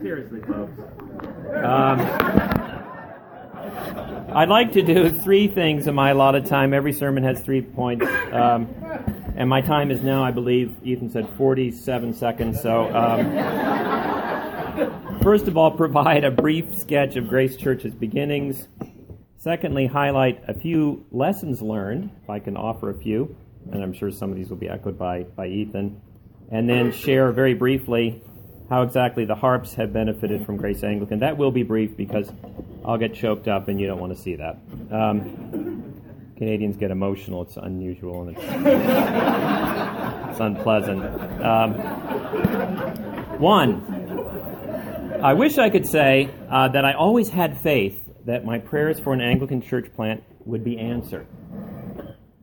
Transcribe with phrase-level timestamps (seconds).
[0.00, 0.78] Seriously, folks.
[1.64, 2.00] Um,
[4.36, 6.74] I'd like to do three things in my allotted time.
[6.74, 8.06] Every sermon has three points.
[8.32, 8.68] Um,
[9.36, 12.60] and my time is now, I believe, Ethan said 47 seconds.
[12.60, 13.32] So, um,
[15.22, 18.68] first of all, provide a brief sketch of Grace Church's beginnings.
[19.38, 23.36] Secondly, highlight a few lessons learned, if I can offer a few,
[23.72, 26.00] and I'm sure some of these will be echoed by, by Ethan.
[26.50, 28.22] And then share very briefly
[28.68, 31.20] how exactly the harps have benefited from Grace Anglican.
[31.20, 32.30] That will be brief because
[32.84, 34.58] I'll get choked up and you don't want to see that.
[34.90, 36.02] Um,
[36.36, 37.42] Canadians get emotional.
[37.42, 38.44] It's unusual and it's,
[40.30, 41.02] it's unpleasant.
[41.42, 41.74] Um,
[43.38, 48.98] one, I wish I could say uh, that I always had faith that my prayers
[48.98, 51.26] for an Anglican church plant would be answered.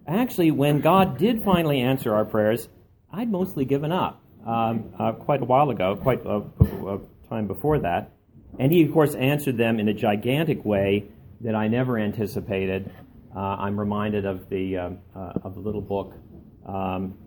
[0.07, 2.70] Actually, when God did finally answer our prayers,
[3.12, 6.43] I'd mostly given up um, uh, quite a while ago, quite a,
[6.88, 8.11] a, time before that.
[8.59, 11.05] And He, of course, answered them in a gigantic way
[11.41, 12.91] that I never anticipated.
[13.35, 16.13] Uh, I'm reminded of the, uh, uh of the little book
[16.65, 17.18] um,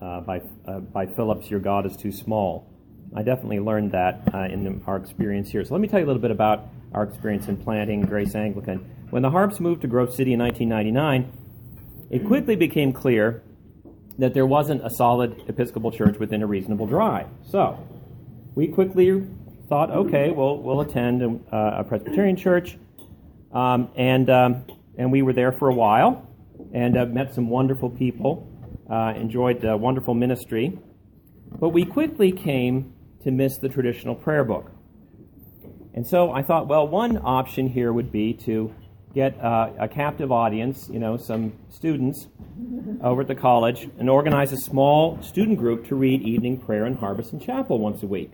[0.00, 2.70] uh, by, uh, by Phillips, Your God is Too Small.
[3.16, 5.64] I definitely learned that in our experience here.
[5.64, 8.78] So let me tell you a little bit about our experience in planting Grace Anglican.
[9.10, 11.32] When the Harps moved to Grove City in 1999,
[12.10, 13.42] it quickly became clear
[14.18, 17.26] that there wasn't a solid Episcopal church within a reasonable drive.
[17.50, 17.78] So
[18.54, 19.26] we quickly
[19.68, 22.76] thought, okay, well, we'll attend a, a Presbyterian church.
[23.52, 26.28] Um, and, um, and we were there for a while
[26.72, 28.48] and uh, met some wonderful people,
[28.90, 30.78] uh, enjoyed wonderful ministry.
[31.58, 34.70] But we quickly came to miss the traditional prayer book.
[35.94, 38.74] And so I thought, well, one option here would be to
[39.14, 42.26] get uh, a captive audience, you know, some students
[43.00, 46.96] over at the college, and organize a small student group to read evening prayer and
[46.96, 48.32] in Harbison Chapel once a week.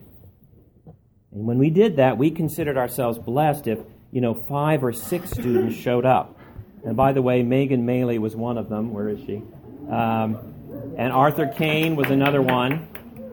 [1.33, 3.79] And when we did that, we considered ourselves blessed if,
[4.11, 6.39] you know, five or six students showed up.
[6.85, 8.93] And by the way, Megan Maley was one of them.
[8.95, 9.43] Where is she?
[9.91, 10.55] Um,
[10.97, 12.89] and Arthur Kane was another one.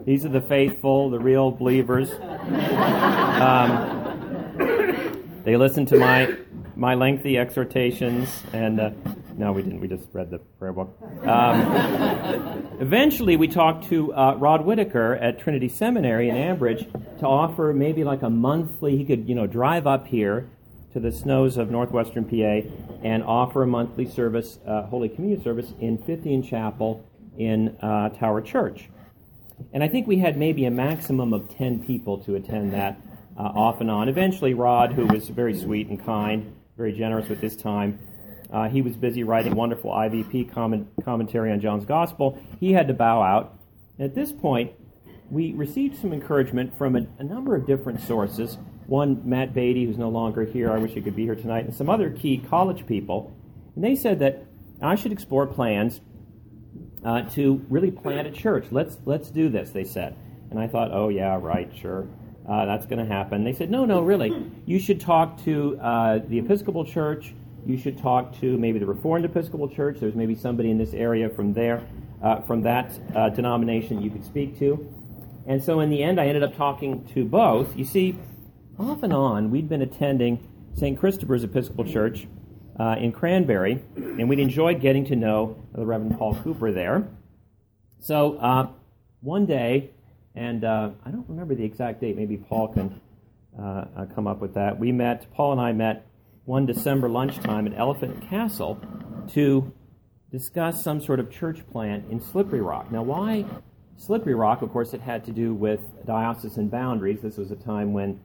[0.06, 2.12] These are the faithful, the real believers.
[3.38, 4.08] Um,
[5.44, 6.36] they listened to my
[6.78, 8.92] my lengthy exhortations, and uh,
[9.36, 9.80] no, we didn't.
[9.80, 10.96] We just read the prayer book.
[11.24, 16.90] Um, eventually, we talked to uh, Rod Whitacre at Trinity Seminary in Ambridge
[17.20, 18.96] to offer maybe like a monthly.
[18.96, 20.48] He could, you know, drive up here
[20.94, 22.70] to the snows of northwestern PA
[23.04, 27.04] and offer a monthly service, uh, Holy Communion service in Fithian Chapel
[27.38, 28.90] in uh, Tower Church.
[29.74, 33.02] And I think we had maybe a maximum of 10 people to attend that
[33.38, 34.10] uh, off and on.
[34.10, 38.00] Eventually, Rod, who was very sweet and kind, very generous with his time,
[38.52, 42.40] uh, he was busy writing wonderful IVP comment, commentary on John's Gospel.
[42.60, 43.58] He had to bow out.
[43.98, 44.72] And at this point,
[45.30, 48.58] we received some encouragement from a, a, number of different sources.
[48.86, 51.76] One, Matt Beatty, who's no longer here, I wish he could be here tonight, and
[51.76, 53.36] some other key college people.
[53.76, 54.46] And they said that
[54.82, 56.00] I should explore plans
[57.04, 58.68] uh, to really plant a church.
[58.72, 60.16] Let's, let's do this, they said.
[60.52, 62.08] And I thought, oh, yeah, right, sure
[62.48, 63.44] uh, that's going to happen.
[63.44, 64.52] They said, no, no, really.
[64.66, 67.34] You should talk to uh, the Episcopal Church.
[67.66, 69.98] You should talk to maybe the Reformed Episcopal Church.
[70.00, 71.86] There's maybe somebody in this area from there,
[72.24, 74.94] uh, from that uh, denomination you could speak to.
[75.46, 77.76] And so in the end, I ended up talking to both.
[77.76, 78.18] You see,
[78.80, 80.98] off and on, we'd been attending St.
[80.98, 82.28] Christopher's Episcopal Church
[82.80, 87.08] uh, in Cranberry, and we'd enjoyed getting to know the Reverend Paul Cooper there.
[88.00, 88.70] So uh,
[89.22, 89.92] one day,
[90.38, 92.16] and uh, I don't remember the exact date.
[92.16, 93.02] Maybe Paul can
[93.60, 94.78] uh, uh, come up with that.
[94.78, 96.06] We met, Paul and I met
[96.46, 98.80] one December lunchtime at Elephant Castle
[99.34, 99.74] to
[100.32, 102.92] discuss some sort of church plant in Slippery Rock.
[102.92, 103.46] Now, why
[103.98, 104.62] Slippery Rock?
[104.62, 107.20] Of course, it had to do with diocesan boundaries.
[107.24, 108.20] This was a time when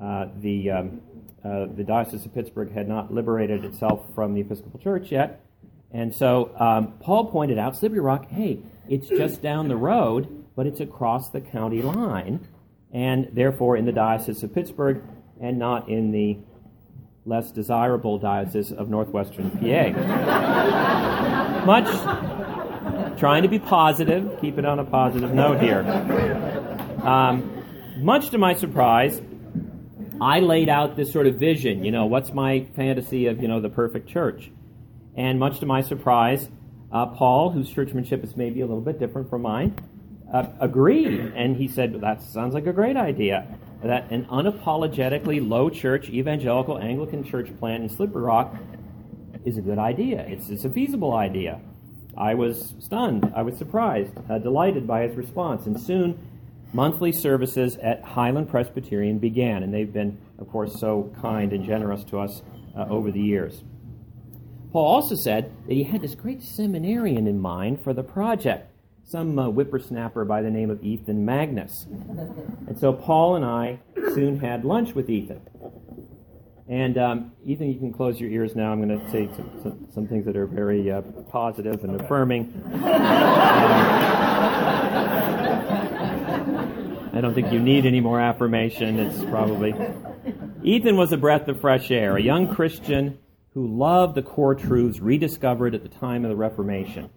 [0.00, 1.00] uh, the, um,
[1.44, 5.44] uh, the Diocese of Pittsburgh had not liberated itself from the Episcopal Church yet.
[5.90, 10.66] And so um, Paul pointed out Slippery Rock, hey, it's just down the road but
[10.66, 12.48] it's across the county line,
[12.92, 15.02] and therefore in the Diocese of Pittsburgh
[15.40, 16.38] and not in the
[17.26, 19.90] less desirable Diocese of Northwestern PA.
[21.66, 21.86] much
[23.18, 25.80] trying to be positive, keep it on a positive note here.
[27.02, 27.62] Um,
[27.98, 29.20] much to my surprise,
[30.20, 31.84] I laid out this sort of vision.
[31.84, 34.50] You know, what's my fantasy of you know the perfect church?
[35.16, 36.48] And much to my surprise,
[36.92, 39.76] uh, Paul, whose churchmanship is maybe a little bit different from mine,
[40.36, 41.32] uh, agreed.
[41.34, 43.46] And he said, That sounds like a great idea.
[43.82, 48.56] That an unapologetically low church evangelical Anglican church plant in Slippery Rock
[49.44, 50.26] is a good idea.
[50.28, 51.60] It's, it's a feasible idea.
[52.16, 53.30] I was stunned.
[53.36, 55.66] I was surprised, uh, delighted by his response.
[55.66, 56.18] And soon
[56.72, 62.04] monthly services at Highland Presbyterian began, and they've been, of course, so kind and generous
[62.04, 62.42] to us
[62.76, 63.62] uh, over the years.
[64.72, 68.70] Paul also said that he had this great seminarian in mind for the project,
[69.06, 71.86] some uh, whippersnapper by the name of Ethan Magness.
[72.66, 73.78] And so Paul and I
[74.14, 75.40] soon had lunch with Ethan.
[76.68, 78.72] And um, Ethan, you can close your ears now.
[78.72, 82.60] I'm going to say some, some, some, things that are very uh, positive and affirming.
[87.14, 88.98] I don't think you need any more affirmation.
[88.98, 89.76] It's probably.
[90.64, 93.20] Ethan was a breath of fresh air, a young Christian
[93.54, 97.08] who loved the core truths rediscovered at the time of the Reformation.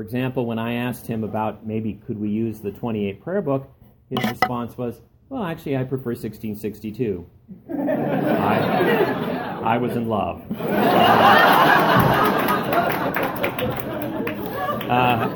[0.00, 3.70] For example, when I asked him about maybe could we use the 28 prayer book,
[4.08, 4.98] his response was,
[5.28, 7.26] well, actually, I prefer 1662.
[7.68, 10.40] I, I was in love.
[14.88, 15.28] Uh,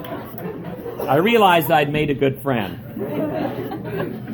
[1.11, 2.81] I realized I'd made a good friend.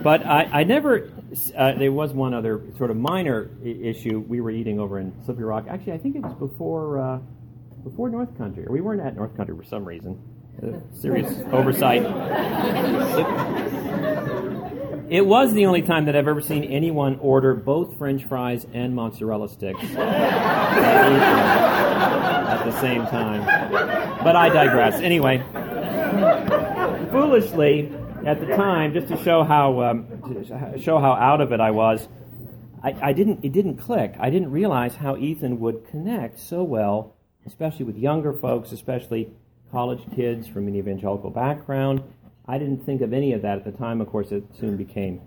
[0.00, 1.10] But I, I never,
[1.56, 4.20] uh, there was one other sort of minor I- issue.
[4.20, 5.66] We were eating over in Slippery Rock.
[5.68, 7.18] Actually, I think it was before, uh,
[7.82, 10.20] before North Country, or we weren't at North Country for some reason.
[10.92, 12.02] serious oversight.
[15.10, 18.94] It was the only time that I've ever seen anyone order both French fries and
[18.94, 20.74] mozzarella sticks at
[22.64, 23.44] the same time.
[24.22, 25.00] But I digress.
[25.00, 25.42] Anyway,
[27.10, 27.92] foolishly,
[28.24, 31.72] at the time, just to show how um, to show how out of it I
[31.72, 32.06] was,
[32.80, 33.44] I, I didn't.
[33.44, 34.14] It didn't click.
[34.20, 37.16] I didn't realize how Ethan would connect so well,
[37.46, 39.31] especially with younger folks, especially
[39.70, 42.02] college kids from an evangelical background
[42.50, 44.00] I didn't think of any of that at the time.
[44.00, 45.20] Of course, it soon became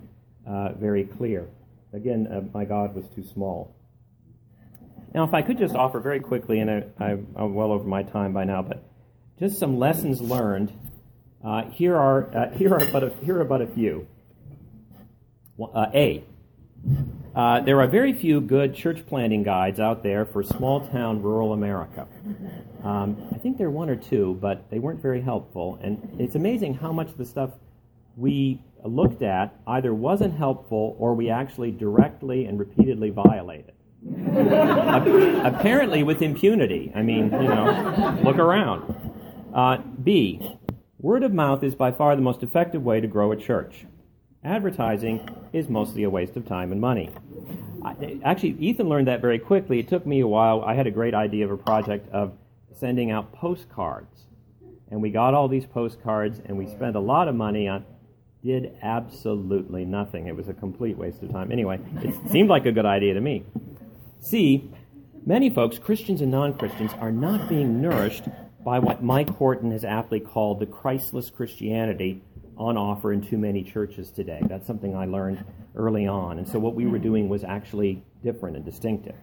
[0.45, 1.47] uh, very clear.
[1.93, 3.73] Again, uh, my God was too small.
[5.13, 8.33] Now, if I could just offer very quickly, and I, am well over my time
[8.33, 8.83] by now, but
[9.39, 10.73] just some lessons learned.
[11.41, 14.05] Uh, here are uh, here are but a, here are but a few.
[15.57, 16.25] Uh, a.
[17.35, 21.53] Uh, there are very few good church planting guides out there for small town rural
[21.53, 22.07] America.
[22.83, 25.79] Um, I think there are one or two, but they weren't very helpful.
[25.81, 27.49] And it's amazing how much of the stuff
[28.15, 33.73] we looked at either wasn't helpful or we actually directly and repeatedly violated.
[35.45, 36.91] Apparently, with impunity.
[36.93, 39.11] I mean, you know, look around.
[39.53, 40.57] Uh, B.
[40.99, 43.85] Word of mouth is by far the most effective way to grow a church.
[44.43, 47.09] Advertising is mostly a waste of time and money.
[47.83, 49.79] I, actually, Ethan learned that very quickly.
[49.79, 50.61] It took me a while.
[50.61, 52.33] I had a great idea of a project of
[52.73, 54.23] sending out postcards.
[54.91, 57.85] And we got all these postcards and we spent a lot of money on
[58.43, 60.27] did absolutely nothing.
[60.27, 61.51] It was a complete waste of time.
[61.51, 63.43] Anyway, it seemed like a good idea to me.
[64.19, 64.69] See,
[65.25, 68.25] many folks, Christians and non Christians, are not being nourished
[68.63, 72.21] by what Mike Horton has aptly called the Christless Christianity
[72.57, 74.41] on offer in too many churches today.
[74.47, 75.43] That's something I learned
[75.75, 76.37] early on.
[76.37, 79.15] And so what we were doing was actually different and distinctive.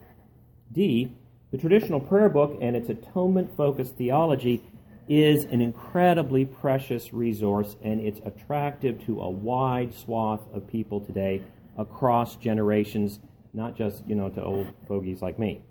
[0.73, 1.13] D,
[1.51, 4.63] the traditional prayer book and its atonement focused theology
[5.09, 11.43] is an incredibly precious resource and it's attractive to a wide swath of people today
[11.77, 13.19] across generations,
[13.53, 15.63] not just, you know, to old fogies like me.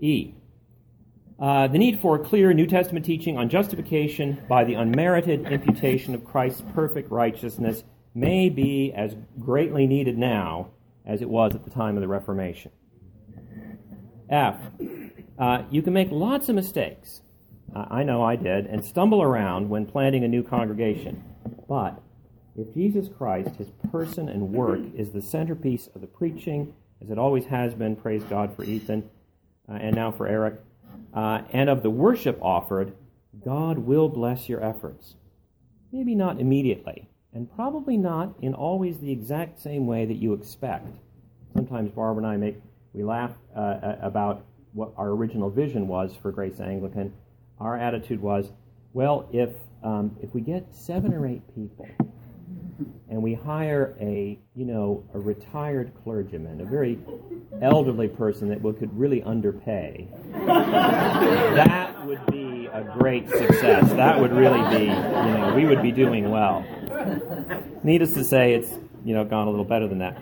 [0.00, 0.32] E.
[1.38, 6.24] Uh, the need for clear New Testament teaching on justification by the unmerited imputation of
[6.24, 7.82] Christ's perfect righteousness
[8.14, 10.68] may be as greatly needed now
[11.04, 12.70] as it was at the time of the Reformation.
[14.30, 14.56] F.
[15.38, 17.20] Uh, you can make lots of mistakes.
[17.74, 21.24] Uh, I know I did, and stumble around when planting a new congregation.
[21.68, 22.00] But
[22.56, 26.72] if Jesus Christ, his person and work, is the centerpiece of the preaching,
[27.02, 29.10] as it always has been, praise God for Ethan,
[29.68, 30.60] uh, and now for Eric,
[31.14, 32.94] uh, and of the worship offered,
[33.44, 35.14] God will bless your efforts.
[35.92, 40.96] Maybe not immediately, and probably not in always the exact same way that you expect.
[41.52, 42.56] Sometimes Barbara and I make
[42.92, 47.12] we laugh uh, about what our original vision was for Grace Anglican.
[47.58, 48.52] Our attitude was,
[48.92, 49.50] well, if
[49.82, 51.86] um, if we get seven or eight people,
[53.10, 56.98] and we hire a you know a retired clergyman, a very
[57.62, 63.92] elderly person that we could really underpay, that would be a great success.
[63.92, 66.64] That would really be you know we would be doing well.
[67.82, 68.70] Needless to say, it's
[69.04, 70.20] you know gone a little better than that.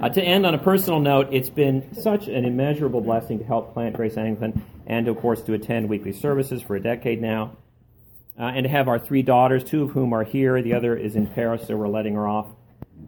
[0.00, 3.74] Uh, to end on a personal note, it's been such an immeasurable blessing to help
[3.74, 7.56] plant Grace Anglican and, of course, to attend weekly services for a decade now.
[8.40, 11.14] Uh, and to have our three daughters, two of whom are here, the other is
[11.14, 12.46] in Paris, so we're letting her off,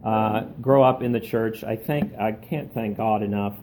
[0.03, 1.63] uh, grow up in the church.
[1.63, 3.55] I thank, I can't thank God enough,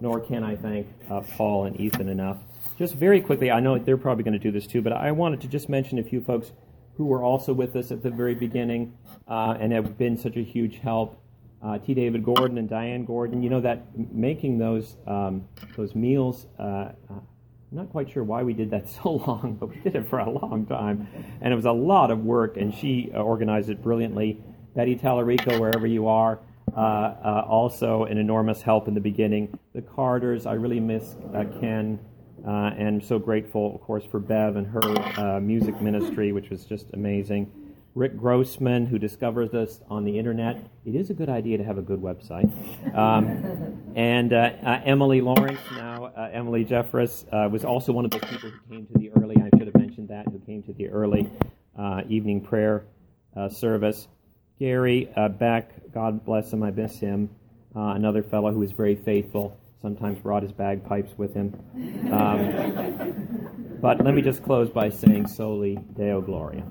[0.00, 2.38] nor can I thank uh, Paul and Ethan enough.
[2.78, 5.42] Just very quickly, I know they're probably going to do this too, but I wanted
[5.42, 6.52] to just mention a few folks
[6.96, 8.96] who were also with us at the very beginning
[9.28, 11.20] uh, and have been such a huge help.
[11.62, 11.92] Uh, T.
[11.92, 13.42] David Gordon and Diane Gordon.
[13.42, 13.82] You know that
[14.14, 16.46] making those um, those meals.
[17.70, 19.96] Uh, uh, I'm not quite sure why we did that so long, but we did
[19.96, 21.08] it for a long time,
[21.40, 22.56] and it was a lot of work.
[22.56, 24.42] And she organized it brilliantly.
[24.74, 26.40] Betty Tallarico, wherever you are,
[26.76, 29.58] uh, uh, also an enormous help in the beginning.
[29.74, 31.98] The Carters, I really miss uh, Ken.
[32.46, 36.64] Uh, and so grateful, of course, for Bev and her uh, music ministry, which was
[36.64, 37.50] just amazing.
[37.96, 40.70] Rick Grossman, who discovers us on the internet.
[40.84, 42.48] It is a good idea to have a good website.
[42.96, 48.10] Um, and uh, uh, Emily Lawrence, now uh, Emily Jeffress, uh, was also one of
[48.10, 50.72] the people who came to the early, I should have mentioned that, who came to
[50.72, 51.30] the early
[52.08, 52.84] evening prayer
[53.50, 54.08] service.
[54.58, 55.08] Gary
[55.38, 57.30] Beck, God bless him, I miss him.
[57.74, 61.54] another fellow who was very faithful sometimes brought his bagpipes with him.
[62.12, 66.64] Um, but let me just close by saying Soli Deo Gloria.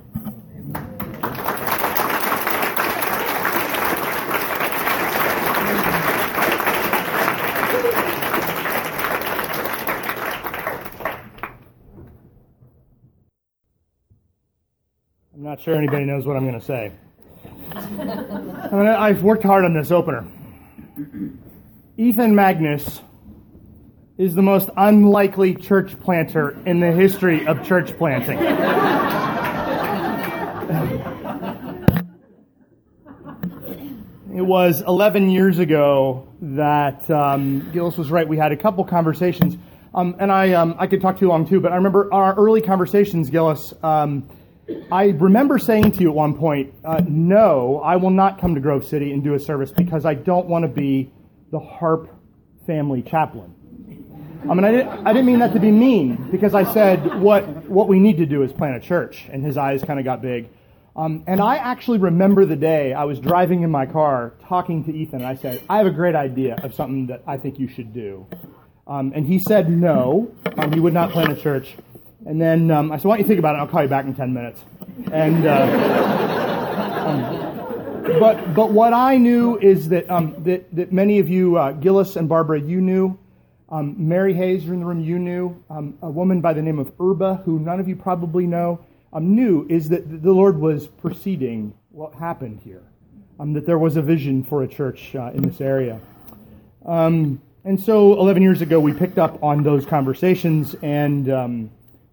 [15.57, 16.91] Not sure anybody knows what I'm going to say.
[17.71, 20.23] I mean, I've worked hard on this opener.
[21.97, 23.01] Ethan Magness
[24.19, 28.37] is the most unlikely church planter in the history of church planting.
[34.37, 38.27] it was 11 years ago that um, Gillis was right.
[38.27, 39.57] We had a couple conversations,
[39.95, 41.59] um, and I um, I could talk too long too.
[41.59, 43.73] But I remember our early conversations, Gillis.
[43.81, 44.29] Um,
[44.91, 48.61] I remember saying to you at one point, uh, "No, I will not come to
[48.61, 51.11] Grove City and do a service because I don't want to be
[51.51, 52.09] the Harp
[52.65, 53.53] family chaplain.
[54.49, 57.47] I mean, I didn't, I didn't mean that to be mean because I said what,
[57.67, 59.25] what we need to do is plant a church.
[59.31, 60.49] And his eyes kind of got big.
[60.95, 64.93] Um, and I actually remember the day I was driving in my car talking to
[64.93, 65.19] Ethan.
[65.19, 67.93] And I said, I have a great idea of something that I think you should
[67.93, 68.27] do.
[68.85, 71.75] Um, and he said no, um, he would not plant a church.
[72.27, 73.59] And then um, I said, why don't you think about it?
[73.59, 74.61] I'll call you back in 10 minutes.
[75.13, 77.47] And, uh, um,
[78.19, 82.15] but but what I knew is that um, that that many of you, uh, Gillis
[82.15, 83.17] and Barbara, you knew.
[83.69, 85.01] Um, Mary Hayes, you're in the room.
[85.01, 88.47] You knew um, a woman by the name of Urba, who none of you probably
[88.47, 88.79] know.
[89.11, 92.83] Um, knew is that the Lord was preceding what happened here.
[93.39, 95.99] That there was a vision for a church uh, in this area.
[96.85, 97.39] And
[97.83, 101.29] so, 11 years ago, we picked up on those conversations and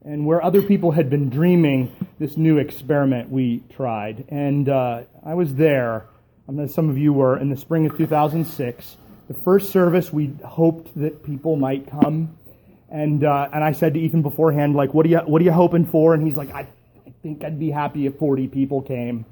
[0.04, 4.24] and where other people had been dreaming this new experiment we tried.
[4.28, 6.06] And uh, I was there,
[6.48, 8.96] um, some of you were, in the spring of 2006.
[9.28, 12.36] The first service, we hoped that people might come.
[12.90, 15.52] And, uh, and I said to Ethan beforehand, like, what are you, what are you
[15.52, 16.12] hoping for?
[16.12, 16.60] And he's like, I,
[17.06, 19.24] I think I'd be happy if 40 people came.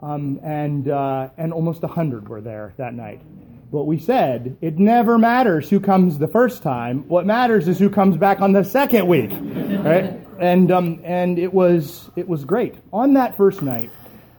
[0.00, 3.20] Um, and, uh, and almost 100 were there that night.
[3.74, 7.08] But we said, it never matters who comes the first time.
[7.08, 10.16] What matters is who comes back on the second week, right?
[10.38, 12.76] And um, and it was it was great.
[12.92, 13.90] On that first night,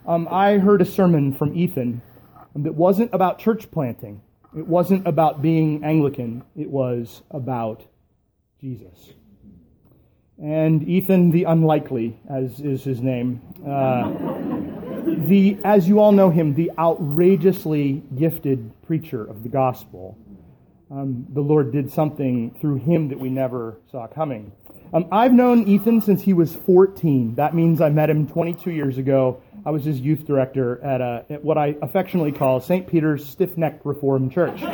[0.07, 2.01] um, I heard a sermon from Ethan
[2.55, 4.21] that wasn't about church planting.
[4.57, 6.45] It wasn't about being Anglican.
[6.55, 7.83] It was about
[8.61, 9.15] Jesus.
[10.41, 16.53] And Ethan the Unlikely, as is his name, uh, the as you all know him,
[16.55, 20.17] the outrageously gifted preacher of the gospel.
[20.91, 24.51] Um, the Lord did something through him that we never saw coming.
[24.93, 27.35] Um, I've known Ethan since he was 14.
[27.35, 29.41] That means I met him 22 years ago.
[29.65, 32.87] I was his youth director at, a, at what I affectionately call St.
[32.87, 34.61] Peter's Stiff Necked Reformed Church.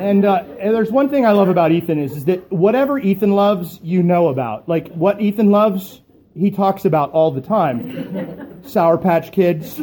[0.00, 3.32] and, uh, and, there's one thing I love about Ethan is, is that whatever Ethan
[3.32, 4.68] loves, you know about.
[4.68, 6.00] Like what Ethan loves,
[6.34, 8.62] he talks about all the time.
[8.66, 9.76] Sour Patch Kids.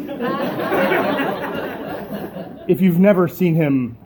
[2.68, 3.98] if you've never seen him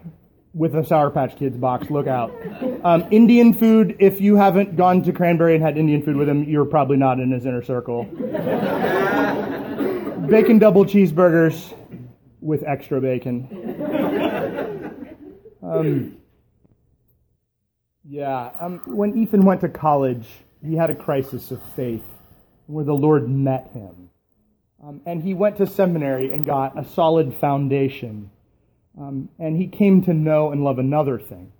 [0.53, 2.33] with a Sour Patch Kids box, look out.
[2.83, 6.43] Um, Indian food, if you haven't gone to Cranberry and had Indian food with him,
[6.45, 8.03] you're probably not in his inner circle.
[10.29, 11.74] bacon double cheeseburgers
[12.41, 13.48] with extra bacon.
[15.63, 16.17] Um,
[18.03, 20.27] yeah, um, when Ethan went to college,
[20.65, 22.03] he had a crisis of faith
[22.72, 24.10] where the Lord met him.
[24.84, 28.32] Um, and he went to seminary and got a solid foundation.
[29.00, 31.51] Um, and he came to know and love another thing.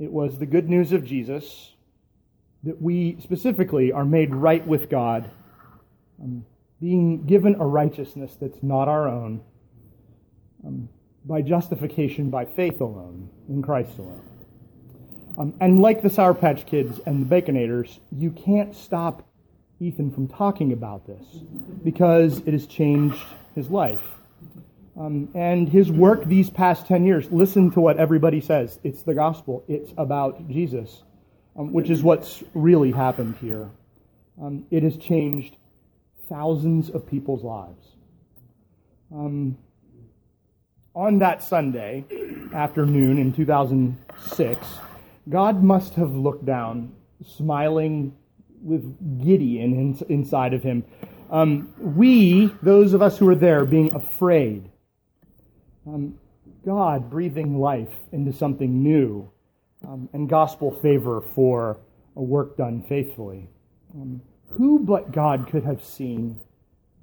[0.00, 1.72] It was the good news of Jesus
[2.62, 5.30] that we specifically are made right with God,
[6.22, 6.44] um,
[6.80, 9.40] being given a righteousness that's not our own,
[10.66, 10.88] um,
[11.24, 14.35] by justification by faith alone, in Christ alone.
[15.38, 19.26] Um, and like the Sour Patch Kids and the Baconators, you can't stop
[19.80, 21.24] Ethan from talking about this
[21.84, 23.22] because it has changed
[23.54, 24.12] his life.
[24.98, 28.80] Um, and his work these past 10 years, listen to what everybody says.
[28.82, 31.02] It's the gospel, it's about Jesus,
[31.54, 33.68] um, which is what's really happened here.
[34.40, 35.56] Um, it has changed
[36.30, 37.86] thousands of people's lives.
[39.12, 39.58] Um,
[40.94, 42.04] on that Sunday
[42.54, 44.66] afternoon in 2006,
[45.28, 46.92] God must have looked down,
[47.24, 48.14] smiling
[48.62, 50.84] with Gideon in, inside of him.
[51.30, 54.70] Um, we, those of us who were there, being afraid.
[55.86, 56.18] Um,
[56.64, 59.30] God breathing life into something new
[59.86, 61.78] um, and gospel favor for
[62.16, 63.48] a work done faithfully.
[63.94, 66.40] Um, who but God could have seen,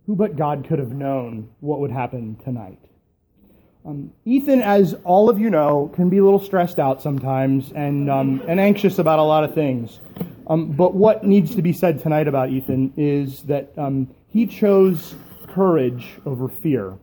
[0.06, 2.80] who but God could have known what would happen tonight?
[3.86, 8.10] Um, Ethan, as all of you know, can be a little stressed out sometimes and,
[8.10, 10.00] um, and anxious about a lot of things.
[10.48, 15.16] Um, but what needs to be said tonight about Ethan is that um, he chose
[15.48, 16.98] courage over fear,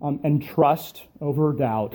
[0.00, 1.94] um, and trust over doubt,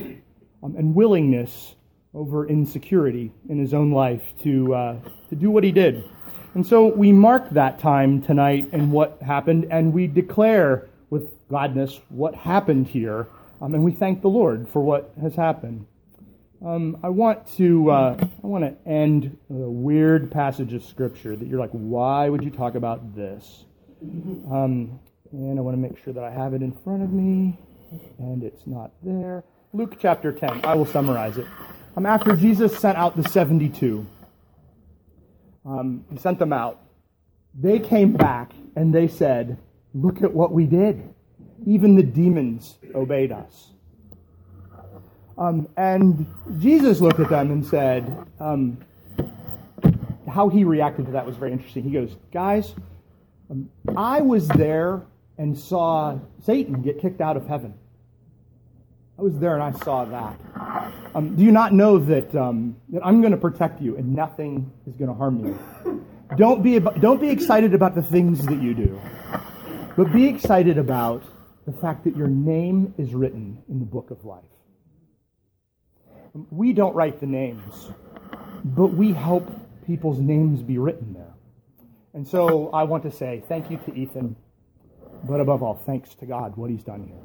[0.62, 1.76] um, and willingness
[2.14, 4.96] over insecurity in his own life to, uh,
[5.30, 6.08] to do what he did.
[6.54, 12.00] And so we mark that time tonight and what happened, and we declare with gladness
[12.10, 13.28] what happened here,
[13.64, 15.86] um, and we thank the Lord for what has happened.
[16.66, 21.48] Um, I want to uh, I want to end a weird passage of scripture that
[21.48, 23.64] you're like, why would you talk about this?
[24.02, 25.00] Um,
[25.32, 27.58] and I want to make sure that I have it in front of me,
[28.20, 29.46] and it's not there.
[29.72, 30.66] Luke chapter 10.
[30.66, 31.48] I will summarize it.
[31.96, 34.06] Um, after Jesus sent out the 72,
[35.66, 36.82] um, he sent them out.
[37.56, 39.58] They came back and they said,
[39.94, 41.13] Look at what we did.
[41.66, 43.72] Even the demons obeyed us.
[45.38, 46.28] Um, and
[46.60, 48.78] Jesus looked at them and said, um,
[50.34, 51.84] how he reacted to that was very interesting.
[51.84, 52.74] He goes, Guys,
[53.50, 55.04] um, I was there
[55.38, 57.74] and saw Satan get kicked out of heaven.
[59.18, 60.40] I was there and I saw that.
[61.14, 64.72] Um, do you not know that, um, that I'm going to protect you and nothing
[64.88, 66.06] is going to harm you?
[66.36, 69.00] Don't be, don't be excited about the things that you do,
[69.96, 71.24] but be excited about
[71.66, 74.44] the fact that your name is written in the book of life.
[76.52, 77.92] We don't write the names,
[78.64, 79.50] but we help
[79.86, 81.34] people's names be written there.
[82.14, 84.36] And so I want to say thank you to Ethan,
[85.24, 87.18] but above all, thanks to God, what he's done here.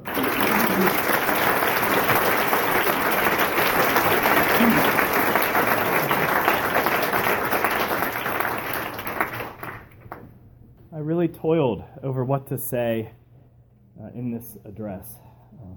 [10.92, 13.11] I really toiled over what to say
[14.02, 15.16] uh, in this address.
[15.61, 15.74] Uh,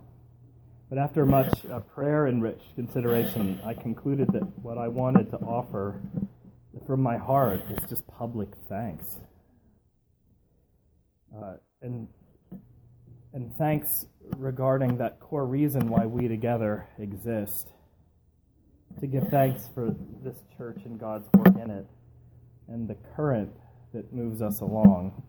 [0.90, 5.38] but after much uh, prayer and rich consideration, I concluded that what I wanted to
[5.38, 6.02] offer
[6.86, 9.18] from my heart is just public thanks.
[11.36, 12.08] Uh, and,
[13.34, 14.06] and thanks
[14.38, 17.70] regarding that core reason why we together exist.
[19.00, 21.88] To give thanks for this church and God's work in it,
[22.68, 23.56] and the current
[23.94, 25.24] that moves us along.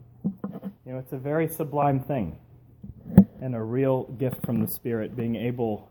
[0.84, 2.36] You know, it's a very sublime thing
[3.40, 5.90] and a real gift from the Spirit being able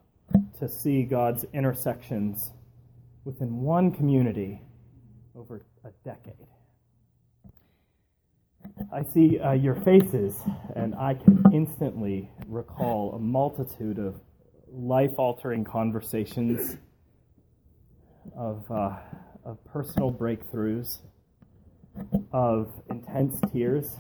[0.60, 2.52] to see God's intersections
[3.26, 4.62] within one community
[5.36, 6.48] over a decade.
[8.94, 10.40] I see uh, your faces,
[10.76, 14.20] and I can instantly recall a multitude of
[14.72, 16.78] life altering conversations,
[18.36, 18.98] of, uh,
[19.44, 21.00] of personal breakthroughs,
[22.32, 23.98] of intense tears,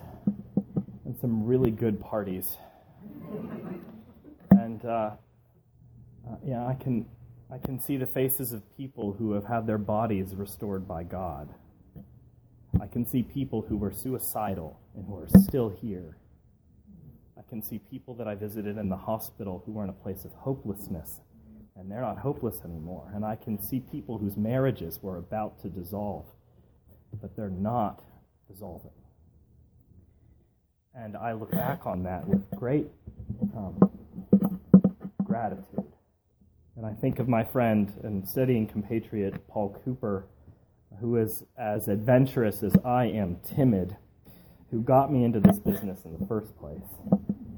[1.06, 2.58] and some really good parties.
[4.82, 5.12] And uh,
[6.28, 7.06] uh, yeah, I can
[7.52, 11.50] I can see the faces of people who have had their bodies restored by God.
[12.82, 16.18] I can see people who were suicidal and who are still here.
[17.38, 20.24] I can see people that I visited in the hospital who were in a place
[20.24, 21.20] of hopelessness
[21.76, 23.12] and they're not hopeless anymore.
[23.14, 26.26] And I can see people whose marriages were about to dissolve,
[27.22, 28.02] but they're not
[28.50, 28.92] dissolving.
[30.96, 32.88] And I look back on that with great
[33.56, 33.92] um,
[35.32, 35.86] gratitude.
[36.76, 40.28] And I think of my friend and studying compatriot Paul Cooper,
[41.00, 43.96] who is as adventurous as I am timid,
[44.72, 46.90] who got me into this business in the first place.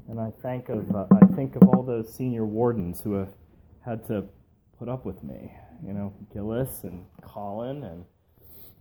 [0.08, 3.32] And I think of uh, I think of all those senior wardens who have
[3.84, 4.24] had to
[4.78, 5.52] put up with me.
[5.84, 8.04] You know, Gillis and Colin and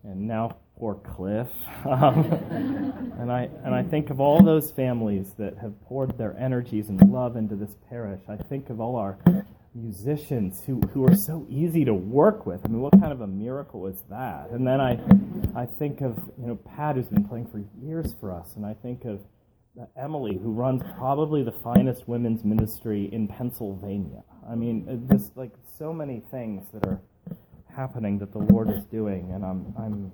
[0.03, 1.47] and now poor Cliff.
[1.85, 2.25] Um,
[3.19, 6.99] and I and I think of all those families that have poured their energies and
[7.11, 8.21] love into this parish.
[8.27, 9.17] I think of all our
[9.75, 12.61] musicians who, who are so easy to work with.
[12.63, 14.49] I mean, what kind of a miracle is that?
[14.51, 14.99] And then I,
[15.55, 18.75] I think of, you know, Pat, who's been playing for years for us, and I
[18.75, 19.19] think of
[19.79, 24.23] uh, Emily, who runs probably the finest women's ministry in Pennsylvania.
[24.47, 27.01] I mean, just like so many things that are
[27.75, 30.11] happening that the Lord is doing, and I'm, I'm,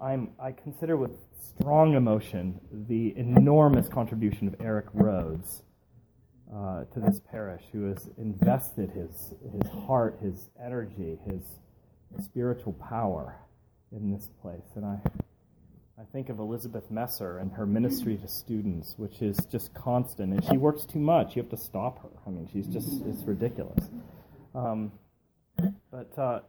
[0.00, 1.10] I'm, I consider with
[1.58, 5.62] strong emotion the enormous contribution of Eric Rhodes
[6.54, 11.42] uh, to this parish, who has invested his, his heart, his energy, his
[12.24, 13.36] spiritual power
[13.92, 14.64] in this place.
[14.76, 14.98] And I,
[16.00, 20.32] I think of Elizabeth Messer and her ministry to students, which is just constant.
[20.32, 21.34] And she works too much.
[21.34, 22.08] You have to stop her.
[22.26, 23.88] I mean, she's just, it's ridiculous.
[24.54, 24.92] Um,
[25.90, 26.40] but, uh,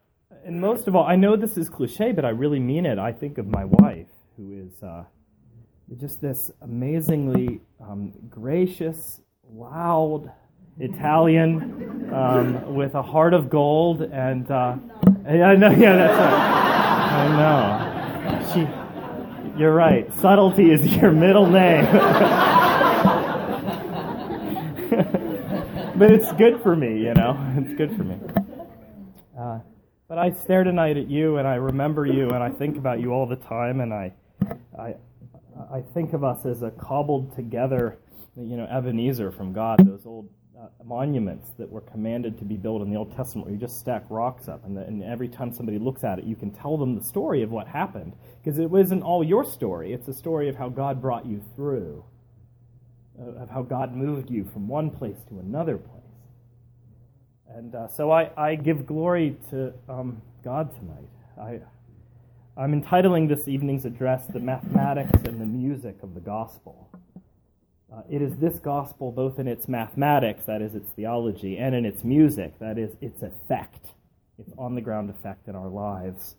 [0.45, 2.97] and most of all, I know this is cliche, but I really mean it.
[2.97, 5.03] I think of my wife, who is uh,
[5.99, 10.31] just this amazingly um, gracious, loud
[10.79, 14.75] Italian um, with a heart of gold, and uh,
[15.27, 16.59] I know, yeah, that's right.
[17.11, 18.45] I know.
[18.53, 20.11] She, you're right.
[20.19, 21.85] Subtlety is your middle name.
[25.95, 27.37] but it's good for me, you know.
[27.57, 28.17] It's good for me.
[29.37, 29.59] Uh,
[30.09, 33.11] but I stare tonight at you, and I remember you, and I think about you
[33.11, 34.11] all the time, and I,
[34.77, 34.95] I,
[35.71, 37.99] I think of us as a cobbled together
[38.35, 40.27] you know, Ebenezer from God, those old
[40.59, 43.79] uh, monuments that were commanded to be built in the Old Testament, where you just
[43.79, 46.75] stack rocks up, and, the, and every time somebody looks at it, you can tell
[46.75, 49.93] them the story of what happened, because it wasn't all your story.
[49.93, 52.03] It's a story of how God brought you through,
[53.19, 55.98] of how God moved you from one place to another place.
[57.55, 61.09] And uh, so I, I, give glory to um, God tonight.
[61.41, 61.59] I,
[62.61, 66.89] I'm entitling this evening's address The Mathematics and the Music of the Gospel.
[67.91, 71.85] Uh, it is this gospel, both in its mathematics, that is, its theology, and in
[71.85, 73.87] its music, that is, its effect,
[74.37, 76.35] its on the ground effect in our lives.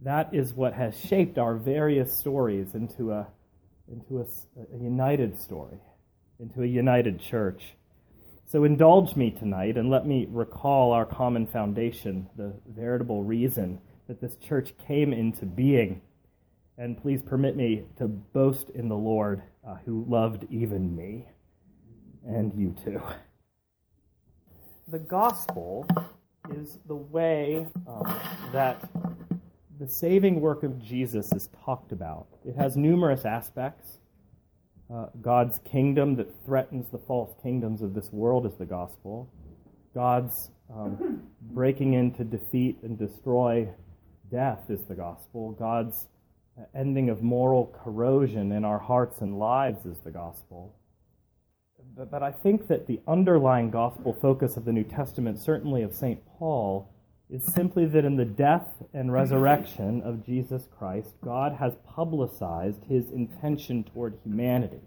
[0.00, 3.26] That is what has shaped our various stories into a,
[3.92, 4.26] into a,
[4.74, 5.78] a united story,
[6.40, 7.75] into a united church.
[8.48, 14.20] So indulge me tonight and let me recall our common foundation, the veritable reason that
[14.20, 16.00] this church came into being
[16.78, 21.26] and please permit me to boast in the Lord uh, who loved even me
[22.24, 23.02] and you too.
[24.88, 25.84] The gospel
[26.54, 28.04] is the way um,
[28.52, 28.88] that
[29.80, 32.28] the saving work of Jesus is talked about.
[32.46, 33.98] It has numerous aspects.
[34.92, 39.28] Uh, God's kingdom that threatens the false kingdoms of this world is the gospel.
[39.94, 43.68] God's um, breaking in to defeat and destroy
[44.30, 45.52] death is the gospel.
[45.52, 46.06] God's
[46.74, 50.74] ending of moral corrosion in our hearts and lives is the gospel.
[51.96, 55.94] But, but I think that the underlying gospel focus of the New Testament, certainly of
[55.94, 56.20] St.
[56.38, 56.92] Paul,
[57.28, 63.10] is simply that in the death and resurrection of Jesus Christ, God has publicized his
[63.10, 64.82] intention toward humanity.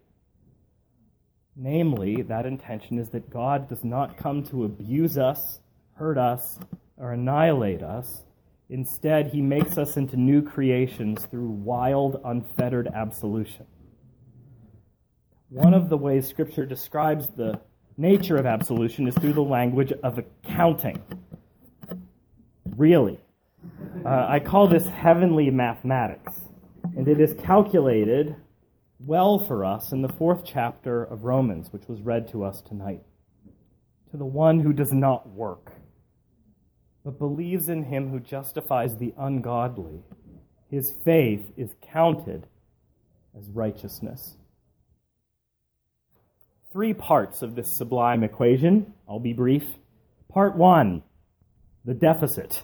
[1.56, 5.60] Namely, that intention is that God does not come to abuse us,
[5.95, 6.60] hurt us,
[6.97, 8.23] or annihilate us,
[8.69, 13.65] Instead, he makes us into new creations through wild, unfettered absolution.
[15.49, 17.60] One of the ways Scripture describes the
[17.97, 21.02] nature of absolution is through the language of accounting.
[22.80, 23.20] Really.
[24.06, 26.32] Uh, I call this heavenly mathematics,
[26.96, 28.38] and it is calculated
[29.06, 33.02] well for us in the fourth chapter of Romans, which was read to us tonight.
[34.12, 35.74] To the one who does not work
[37.04, 40.00] but believes in him who justifies the ungodly,
[40.72, 42.48] his faith is counted
[43.38, 44.38] as righteousness.
[46.72, 48.94] Three parts of this sublime equation.
[49.06, 49.65] I'll be brief.
[50.30, 51.04] Part one
[51.86, 52.62] the deficit.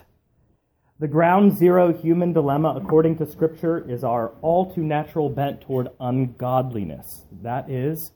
[0.97, 5.89] The ground zero human dilemma, according to Scripture, is our all too natural bent toward
[5.99, 7.25] ungodliness.
[7.41, 8.13] That is,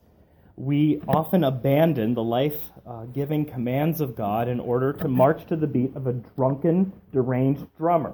[0.55, 5.57] we often abandon the life uh, giving commands of God in order to march to
[5.57, 8.13] the beat of a drunken, deranged drummer,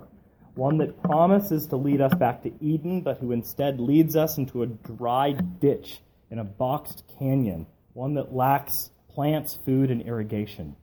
[0.55, 4.63] one that promises to lead us back to Eden, but who instead leads us into
[4.63, 6.01] a dry ditch
[6.31, 10.75] in a boxed canyon, one that lacks plants, food, and irrigation.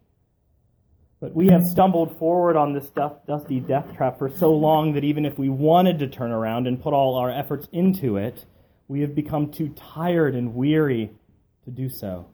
[1.22, 5.24] But we have stumbled forward on this dusty death trap for so long that even
[5.24, 8.44] if we wanted to turn around and put all our efforts into it,
[8.88, 11.12] we have become too tired and weary
[11.64, 12.26] to do so.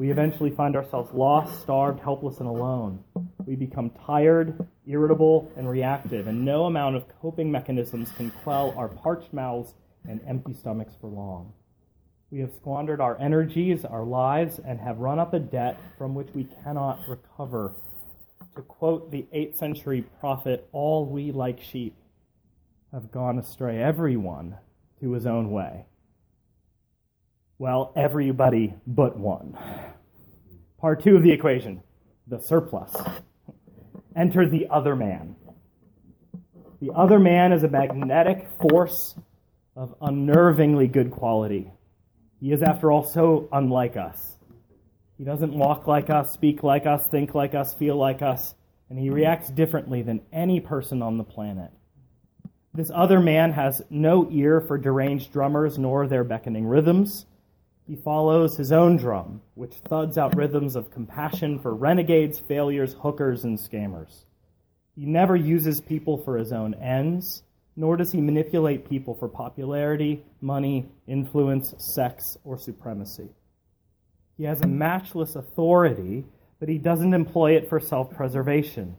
[0.00, 3.04] We eventually find ourselves lost, starved, helpless, and alone.
[3.46, 8.88] We become tired, irritable, and reactive, and no amount of coping mechanisms can quell our
[8.88, 9.74] parched mouths
[10.08, 11.52] and empty stomachs for long.
[12.32, 16.30] We have squandered our energies, our lives, and have run up a debt from which
[16.34, 17.76] we cannot recover.
[18.58, 21.94] To quote the 8th century prophet, all we like sheep
[22.90, 24.56] have gone astray, everyone
[25.00, 25.86] to his own way.
[27.58, 29.56] Well, everybody but one.
[30.80, 31.84] Part two of the equation
[32.26, 32.92] the surplus.
[34.16, 35.36] Enter the other man.
[36.80, 39.14] The other man is a magnetic force
[39.76, 41.70] of unnervingly good quality.
[42.40, 44.37] He is, after all, so unlike us.
[45.18, 48.54] He doesn't walk like us, speak like us, think like us, feel like us,
[48.88, 51.72] and he reacts differently than any person on the planet.
[52.72, 57.26] This other man has no ear for deranged drummers nor their beckoning rhythms.
[57.88, 63.42] He follows his own drum, which thuds out rhythms of compassion for renegades, failures, hookers,
[63.42, 64.24] and scammers.
[64.94, 67.42] He never uses people for his own ends,
[67.74, 73.30] nor does he manipulate people for popularity, money, influence, sex, or supremacy.
[74.38, 76.24] He has a matchless authority,
[76.60, 78.96] but he doesn't employ it for self preservation.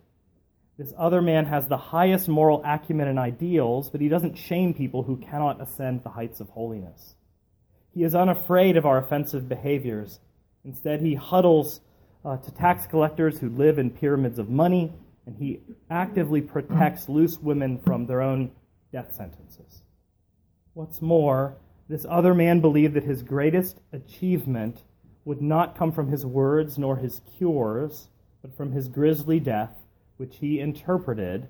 [0.78, 5.04] This other man has the highest moral acumen and ideals, but he doesn't shame people
[5.04, 7.16] who cannot ascend the heights of holiness.
[7.94, 10.20] He is unafraid of our offensive behaviors.
[10.64, 11.82] Instead, he huddles
[12.24, 14.94] uh, to tax collectors who live in pyramids of money,
[15.26, 18.52] and he actively protects loose women from their own
[18.92, 19.84] death sentences.
[20.74, 24.84] What's more, this other man believed that his greatest achievement
[25.30, 28.08] would not come from his words nor his cures,
[28.42, 29.76] but from his grisly death
[30.18, 31.48] which he interpreted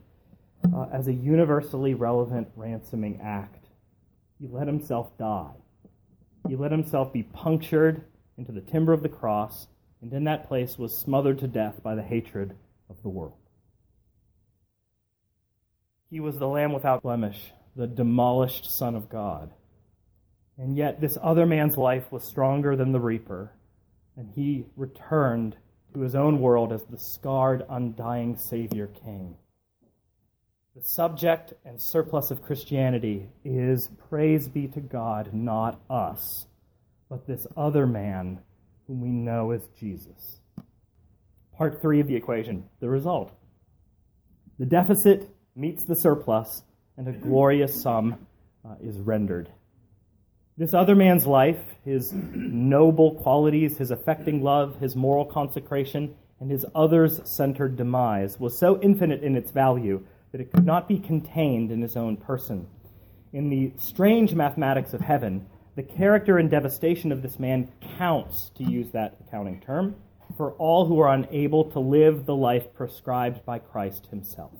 [0.76, 3.68] uh, as a universally relevant ransoming act.
[4.38, 5.54] He let himself die.
[6.50, 8.04] He let himself be punctured
[8.38, 9.70] into the timber of the cross,
[10.02, 12.58] and in that place was smothered to death by the hatred
[12.90, 13.40] of the world.
[16.10, 19.52] He was the Lamb without blemish, the demolished Son of God.
[20.58, 23.54] And yet, this other man's life was stronger than the reaper,
[24.20, 25.56] and he returned
[25.94, 29.38] to his own world as the scarred, undying Savior King.
[30.76, 36.46] The subject and surplus of Christianity is praise be to God, not us,
[37.10, 38.40] but this other man
[38.88, 40.42] whom we know as Jesus.
[41.58, 43.32] Part three of the equation, the result.
[44.60, 46.62] The deficit meets the surplus,
[46.98, 48.28] and a glorious sum
[48.66, 49.50] uh, is rendered.
[50.60, 56.66] This other man's life, his noble qualities, his affecting love, his moral consecration, and his
[56.76, 61.72] others centered demise was so infinite in its value that it could not be contained
[61.72, 62.68] in his own person.
[63.32, 65.46] In the strange mathematics of heaven,
[65.78, 69.96] the character and devastation of this man counts, to use that accounting term,
[70.36, 74.52] for all who are unable to live the life prescribed by Christ himself.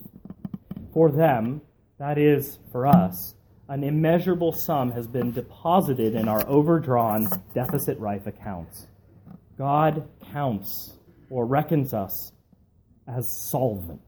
[0.94, 1.60] For them,
[1.98, 3.34] that is, for us,
[3.70, 8.88] an immeasurable sum has been deposited in our overdrawn deficit rife accounts.
[9.56, 10.94] God counts
[11.30, 12.32] or reckons us
[13.06, 14.02] as solvent,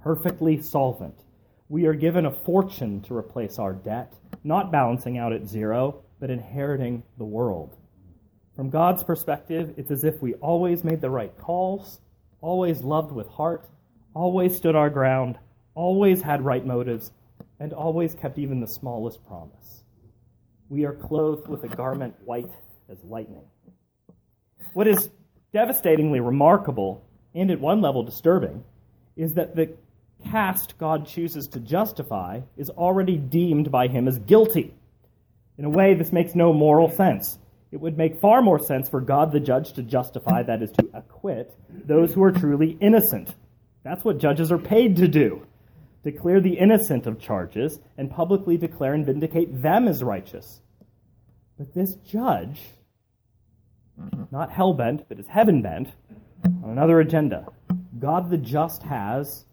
[0.00, 1.16] perfectly solvent.
[1.68, 6.30] We are given a fortune to replace our debt, not balancing out at zero, but
[6.30, 7.76] inheriting the world.
[8.54, 11.98] From God's perspective, it's as if we always made the right calls,
[12.40, 13.68] always loved with heart,
[14.14, 15.36] always stood our ground,
[15.74, 17.10] always had right motives,
[17.62, 19.84] and always kept even the smallest promise.
[20.68, 22.50] We are clothed with a garment white
[22.90, 23.44] as lightning.
[24.72, 25.08] What is
[25.52, 27.04] devastatingly remarkable,
[27.36, 28.64] and at one level disturbing,
[29.14, 29.74] is that the
[30.28, 34.74] caste God chooses to justify is already deemed by him as guilty.
[35.56, 37.38] In a way, this makes no moral sense.
[37.70, 40.88] It would make far more sense for God the judge to justify, that is, to
[40.94, 43.32] acquit, those who are truly innocent.
[43.84, 45.46] That's what judges are paid to do
[46.02, 50.60] declare the innocent of charges, and publicly declare and vindicate them as righteous.
[51.58, 52.60] But this judge,
[54.00, 54.24] mm-hmm.
[54.30, 55.88] not hell bent, but is heaven bent,
[56.44, 57.46] on another agenda.
[57.98, 59.44] God the just has,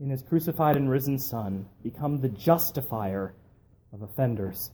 [0.00, 3.34] in his crucified and risen Son, become the justifier
[3.92, 4.70] of offenders.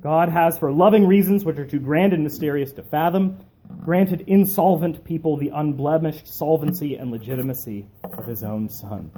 [0.00, 3.38] God has, for loving reasons which are too grand and mysterious to fathom,
[3.80, 9.10] granted insolvent people the unblemished solvency and legitimacy of his own Son.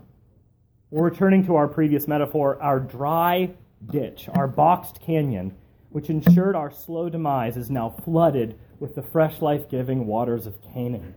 [0.90, 3.54] Or returning to our previous metaphor, our dry
[3.90, 5.56] ditch, our boxed canyon,
[5.90, 10.60] which ensured our slow demise, is now flooded with the fresh life giving waters of
[10.72, 11.14] Canaan.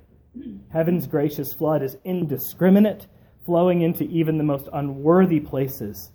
[0.69, 3.07] Heaven's gracious flood is indiscriminate,
[3.45, 6.11] flowing into even the most unworthy places.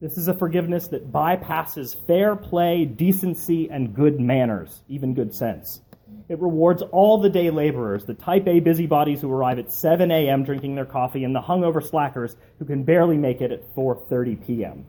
[0.00, 5.80] This is a forgiveness that bypasses fair play, decency, and good manners, even good sense.
[6.26, 10.44] It rewards all the day laborers, the type A busybodies who arrive at 7 a.m.
[10.44, 14.86] drinking their coffee, and the hungover slackers who can barely make it at 4:30 p.m.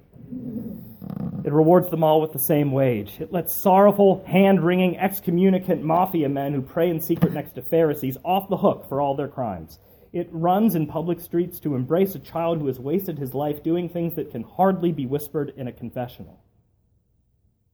[1.44, 3.18] It rewards them all with the same wage.
[3.20, 8.18] It lets sorrowful, hand wringing, excommunicant mafia men who pray in secret next to Pharisees
[8.24, 9.78] off the hook for all their crimes.
[10.14, 13.90] It runs in public streets to embrace a child who has wasted his life doing
[13.90, 16.40] things that can hardly be whispered in a confessional.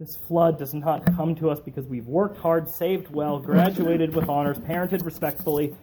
[0.01, 4.27] This flood does not come to us because we've worked hard, saved well, graduated with
[4.29, 5.75] honors, parented respectfully,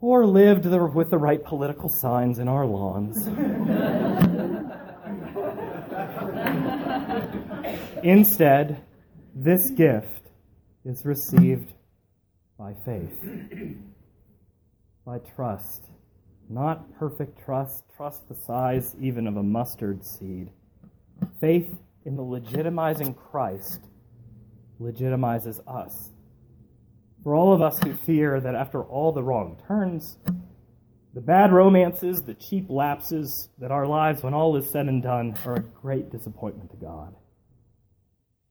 [0.00, 3.26] or lived with the right political signs in our lawns.
[8.04, 8.80] Instead,
[9.34, 10.30] this gift
[10.84, 11.74] is received
[12.56, 13.24] by faith,
[15.04, 15.88] by trust.
[16.48, 20.52] Not perfect trust, trust the size even of a mustard seed.
[21.40, 23.80] Faith in the legitimizing Christ
[24.80, 26.10] legitimizes us.
[27.24, 30.16] For all of us who fear that after all the wrong turns,
[31.14, 35.36] the bad romances, the cheap lapses, that our lives, when all is said and done,
[35.44, 37.14] are a great disappointment to God.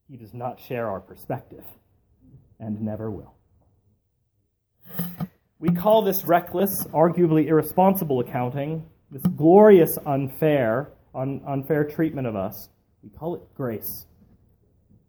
[0.09, 1.63] He does not share our perspective
[2.59, 3.35] and never will.
[5.59, 12.69] We call this reckless, arguably irresponsible accounting, this glorious unfair, un- unfair treatment of us,
[13.05, 14.07] we call it grace.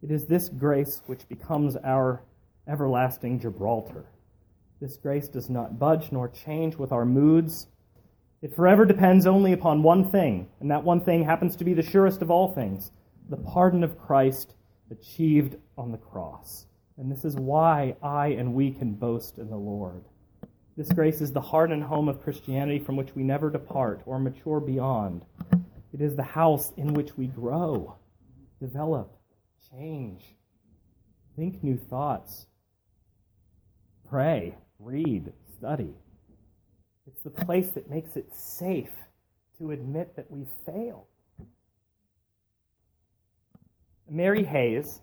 [0.03, 2.23] It is this grace which becomes our
[2.69, 4.05] everlasting Gibraltar.
[4.81, 7.69] This grace does not budge nor change with our moods.
[8.43, 11.83] It forever depends only upon one thing, and that one thing happens to be the
[11.83, 12.93] surest of all things
[13.31, 14.55] the pardon of Christ
[14.91, 16.67] achieved on the cross.
[16.99, 20.05] And this is why I and we can boast in the Lord.
[20.77, 24.21] This grace is the heart and home of Christianity from which we never depart or
[24.21, 25.25] mature beyond.
[25.93, 27.97] It is the house in which we grow,
[28.61, 29.17] develop,
[29.71, 30.25] change,
[31.37, 32.47] think new thoughts,
[34.09, 35.95] pray, read, study.
[37.07, 38.93] It's the place that makes it safe
[39.59, 41.07] to admit that we fail.
[44.09, 45.01] Mary Hayes,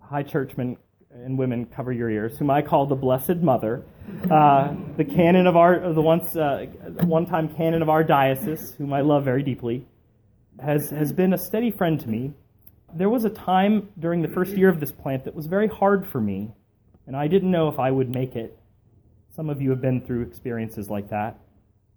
[0.00, 0.76] high churchman
[1.14, 3.84] and women cover your ears, whom I call the Blessed Mother,
[4.30, 6.66] uh, the canon of our, the once, uh,
[7.02, 9.86] one-time canon of our diocese, whom I love very deeply,
[10.60, 12.32] has has been a steady friend to me.
[12.94, 16.06] There was a time during the first year of this plant that was very hard
[16.06, 16.50] for me,
[17.06, 18.58] and I didn't know if I would make it.
[19.34, 21.38] Some of you have been through experiences like that.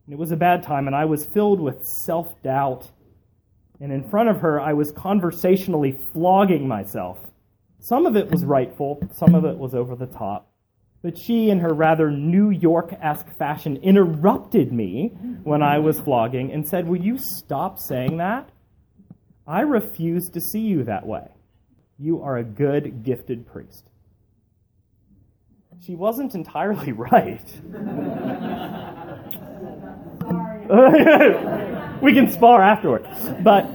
[0.05, 2.89] And it was a bad time, and I was filled with self-doubt.
[3.81, 7.19] And in front of her, I was conversationally flogging myself
[7.85, 10.51] some of it was rightful, some of it was over the top.
[11.03, 15.09] But she, in her rather New York esque fashion, interrupted me
[15.43, 18.49] when I was flogging and said, Will you stop saying that?
[19.45, 21.27] I refuse to see you that way.
[21.99, 23.83] You are a good, gifted priest.
[25.85, 27.47] She wasn't entirely right.
[32.01, 33.07] we can spar afterward.
[33.43, 33.69] But,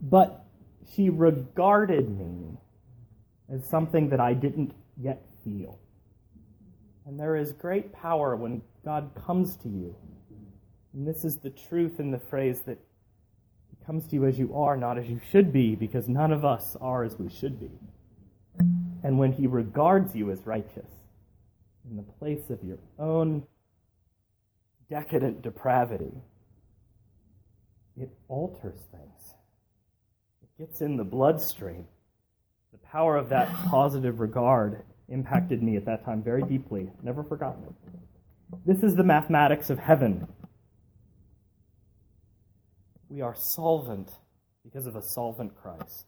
[0.00, 0.46] but
[0.94, 2.45] she regarded me
[3.52, 5.78] as something that I didn't yet feel.
[7.06, 9.94] And there is great power when God comes to you.
[10.92, 12.78] And this is the truth in the phrase that
[13.70, 16.44] He comes to you as you are, not as you should be, because none of
[16.44, 17.70] us are as we should be.
[19.04, 20.90] And when He regards you as righteous,
[21.88, 23.44] in the place of your own
[24.90, 26.12] decadent depravity,
[28.00, 29.34] it alters things.
[30.42, 31.86] It gets in the bloodstream
[32.96, 36.90] power of that positive regard impacted me at that time very deeply.
[37.02, 37.74] Never forgotten it.
[38.64, 40.26] This is the mathematics of heaven.
[43.10, 44.12] We are solvent
[44.64, 46.06] because of a solvent Christ.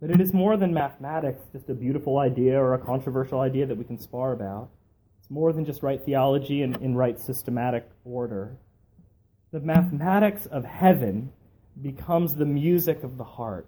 [0.00, 3.76] But it is more than mathematics, just a beautiful idea or a controversial idea that
[3.76, 4.70] we can spar about.
[5.18, 8.56] It's more than just right theology and in right systematic order.
[9.50, 11.32] The mathematics of heaven
[11.82, 13.66] becomes the music of the heart.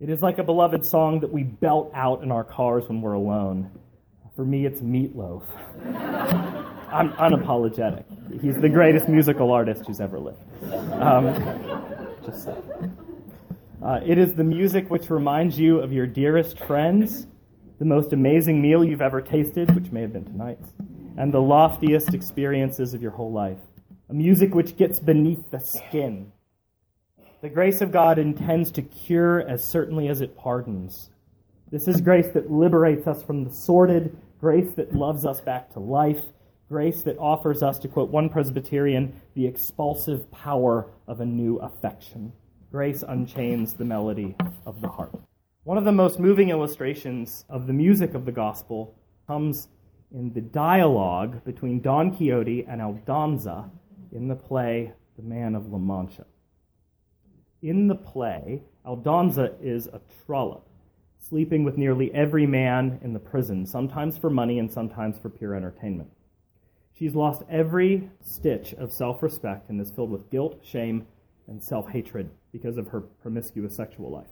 [0.00, 3.14] It is like a beloved song that we belt out in our cars when we're
[3.14, 3.68] alone.
[4.36, 5.42] For me, it's Meatloaf.
[6.92, 8.04] I'm unapologetic.
[8.40, 10.38] He's the greatest musical artist who's ever lived.
[10.92, 11.34] Um,
[12.24, 12.64] just so.
[13.84, 17.26] Uh, it is the music which reminds you of your dearest friends,
[17.80, 20.72] the most amazing meal you've ever tasted, which may have been tonight's,
[21.16, 23.58] and the loftiest experiences of your whole life.
[24.10, 26.30] A music which gets beneath the skin
[27.40, 31.10] the grace of God intends to cure as certainly as it pardons.
[31.70, 35.80] This is grace that liberates us from the sordid, grace that loves us back to
[35.80, 36.22] life,
[36.68, 42.32] grace that offers us, to quote one Presbyterian, the expulsive power of a new affection.
[42.72, 44.34] Grace unchains the melody
[44.66, 45.14] of the heart.
[45.62, 49.68] One of the most moving illustrations of the music of the gospel comes
[50.10, 53.70] in the dialogue between Don Quixote and Aldonza
[54.12, 56.24] in the play The Man of La Mancha.
[57.62, 60.66] In the play, Aldonza is a trollop,
[61.18, 65.54] sleeping with nearly every man in the prison, sometimes for money and sometimes for pure
[65.54, 66.10] entertainment.
[66.94, 71.06] She's lost every stitch of self respect and is filled with guilt, shame,
[71.48, 74.30] and self hatred because of her promiscuous sexual life.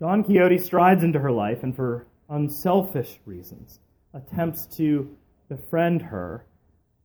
[0.00, 3.80] Don Quixote strides into her life and, for unselfish reasons,
[4.12, 5.16] attempts to
[5.48, 6.46] befriend her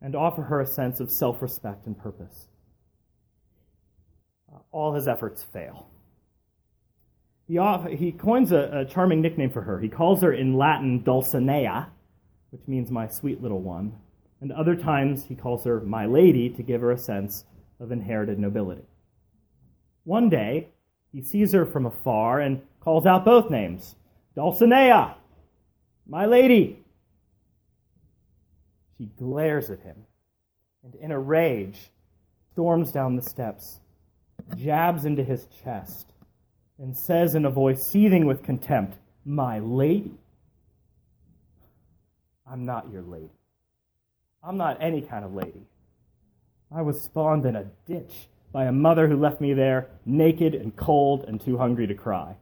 [0.02, 2.48] and offer her a sense of self respect and purpose.
[4.54, 5.88] Uh, all his efforts fail.
[7.48, 7.60] He,
[7.96, 9.80] he coins a, a charming nickname for her.
[9.80, 11.88] He calls her in Latin Dulcinea,
[12.52, 13.94] which means my sweet little one,
[14.40, 17.46] and other times he calls her my lady to give her a sense
[17.80, 18.84] of inherited nobility.
[20.04, 20.70] One day,
[21.12, 23.96] he sees her from afar and calls out both names
[24.36, 25.16] Dulcinea,
[26.08, 26.80] my lady.
[28.98, 30.06] She glares at him
[30.84, 31.92] and, in a rage,
[32.54, 33.80] storms down the steps,
[34.56, 36.12] jabs into his chest,
[36.78, 40.18] and says in a voice seething with contempt, My lady.
[42.46, 43.30] I'm not your lady.
[44.44, 45.68] I'm not any kind of lady.
[46.74, 50.76] I was spawned in a ditch by a mother who left me there naked and
[50.76, 52.36] cold and too hungry to cry.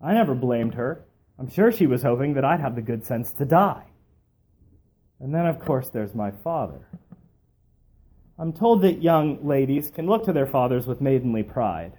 [0.00, 1.04] I never blamed her.
[1.38, 3.84] I'm sure she was hoping that I'd have the good sense to die.
[5.20, 6.86] And then, of course, there's my father.
[8.40, 11.92] I'm told that young ladies can look to their fathers with maidenly pride.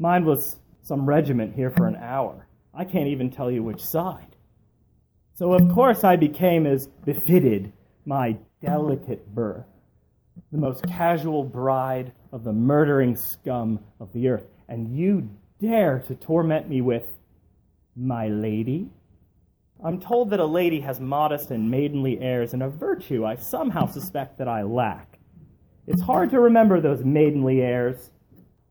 [0.00, 2.48] Mine was some regiment here for an hour.
[2.74, 4.34] I can't even tell you which side.
[5.34, 7.72] So, of course, I became as befitted
[8.04, 9.64] my delicate birth,
[10.50, 14.46] the most casual bride of the murdering scum of the earth.
[14.68, 17.06] And you dare to torment me with
[17.94, 18.90] my lady?
[19.84, 23.86] I'm told that a lady has modest and maidenly airs and a virtue I somehow
[23.86, 25.09] suspect that I lack.
[25.90, 28.12] It's hard to remember those maidenly airs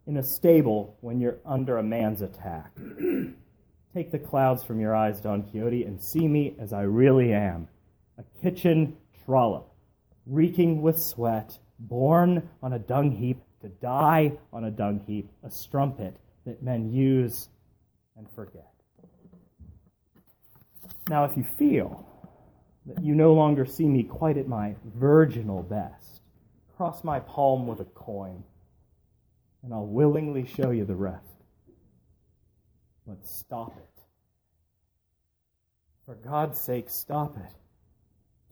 [0.08, 2.72] in a stable when you're under a man's attack.
[3.94, 7.68] Take the clouds from your eyes, Don Quixote, and see me as I really am
[8.18, 8.96] a kitchen
[9.26, 9.70] trollop,
[10.26, 15.52] reeking with sweat, born on a dung heap to die on a dung heap, a
[15.52, 16.16] strumpet
[16.46, 17.50] that men use
[18.16, 18.72] and forget.
[21.10, 22.08] Now, if you feel
[22.86, 26.19] that you no longer see me quite at my virginal best,
[26.80, 28.42] cross my palm with a coin,
[29.64, 31.36] and I'll willingly show you the rest.
[33.06, 34.02] But stop it.
[36.06, 37.54] For God's sake, stop it.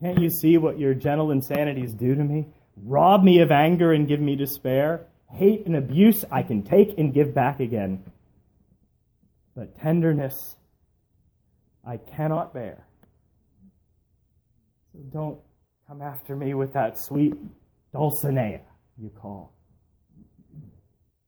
[0.01, 2.47] Can't you see what your gentle insanities do to me?
[2.75, 5.07] Rob me of anger and give me despair.
[5.31, 8.03] Hate and abuse I can take and give back again.
[9.55, 10.57] But tenderness
[11.85, 12.85] I cannot bear.
[14.91, 15.39] So don't
[15.87, 17.33] come after me with that sweet
[17.97, 18.61] Dulcinea
[18.99, 19.55] you call.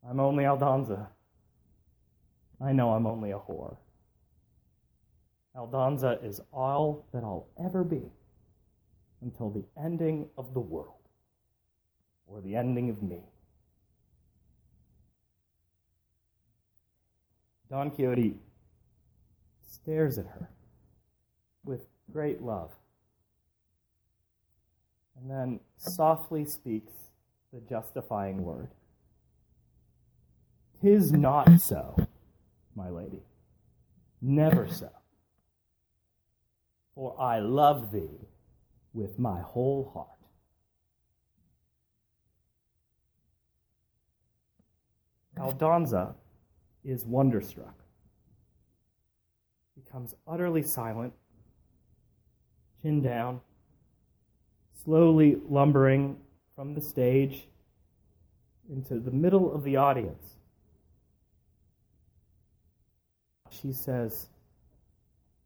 [0.07, 1.07] I'm only Aldonza.
[2.61, 3.77] I know I'm only a whore.
[5.55, 8.03] Aldonza is all that I'll ever be
[9.21, 11.09] until the ending of the world
[12.27, 13.23] or the ending of me.
[17.67, 18.37] Don Quixote
[19.67, 20.51] stares at her
[21.65, 22.78] with great love
[25.19, 26.91] and then softly speaks
[27.53, 28.69] the justifying word.
[30.81, 31.95] Tis not so,
[32.75, 33.23] my lady,
[34.21, 34.89] never so.
[36.95, 38.27] For I love thee
[38.93, 40.07] with my whole heart.
[45.37, 46.15] Aldonza
[46.83, 47.79] is wonderstruck
[49.89, 51.13] becomes utterly silent,
[52.81, 53.41] chin down,
[54.83, 56.17] slowly lumbering
[56.55, 57.47] from the stage
[58.69, 60.35] into the middle of the audience.
[63.49, 64.27] She says,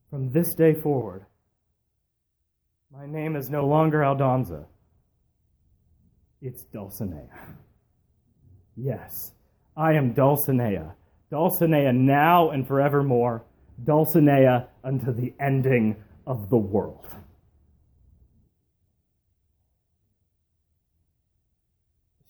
[0.10, 1.26] From this day forward,
[2.92, 4.66] my name is no longer Aldonza.
[6.42, 7.30] It's Dulcinea.
[8.76, 9.32] Yes,
[9.78, 10.94] I am Dulcinea.
[11.32, 13.44] Dulcinea now and forevermore
[13.84, 15.96] Dulcinea unto the ending
[16.28, 17.08] of the world.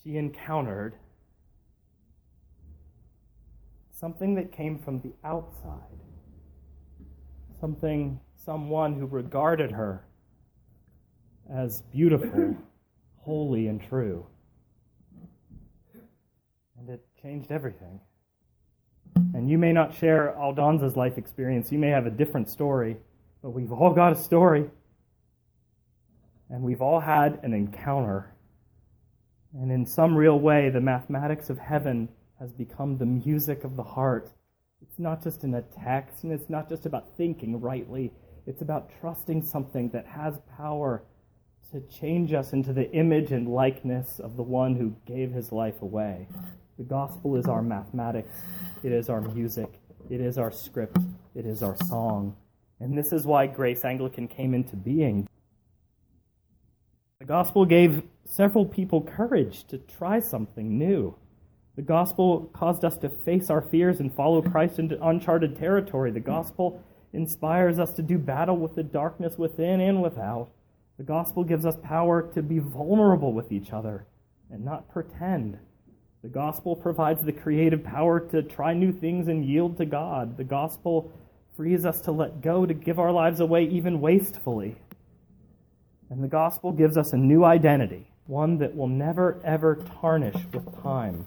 [0.04, 0.96] She encountered
[3.92, 5.80] something that came from the outside,
[7.62, 10.04] something, someone who regarded her
[11.50, 12.58] as beautiful,
[13.18, 14.26] holy, and true.
[16.78, 18.02] And it changed everything.
[19.34, 21.72] And you may not share Aldonza's life experience.
[21.72, 22.98] You may have a different story,
[23.42, 24.70] but we've all got a story.
[26.50, 28.33] And we've all had an encounter.
[29.54, 33.84] And in some real way, the mathematics of heaven has become the music of the
[33.84, 34.32] heart.
[34.82, 38.12] It's not just in a text, and it's not just about thinking rightly.
[38.48, 41.04] It's about trusting something that has power
[41.72, 45.82] to change us into the image and likeness of the one who gave his life
[45.82, 46.28] away.
[46.78, 48.34] The gospel is our mathematics,
[48.84, 49.80] it is our music,
[50.10, 50.98] it is our script,
[51.36, 52.36] it is our song.
[52.80, 55.28] And this is why Grace Anglican came into being.
[57.24, 61.16] The gospel gave several people courage to try something new.
[61.78, 66.12] The gospel caused us to face our fears and follow Christ into uncharted territory.
[66.12, 70.50] The gospel inspires us to do battle with the darkness within and without.
[70.98, 74.06] The gospel gives us power to be vulnerable with each other
[74.52, 75.58] and not pretend.
[76.24, 80.36] The gospel provides the creative power to try new things and yield to God.
[80.36, 81.10] The gospel
[81.56, 84.76] frees us to let go, to give our lives away even wastefully.
[86.14, 90.84] And the gospel gives us a new identity, one that will never, ever tarnish with
[90.84, 91.26] time.